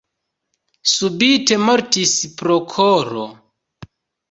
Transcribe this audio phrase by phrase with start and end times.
[0.93, 3.29] Subite mortis pro koro.